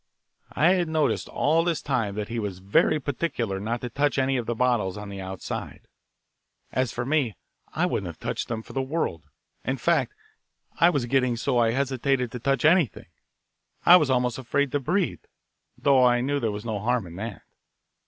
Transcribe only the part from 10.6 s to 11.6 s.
I was getting so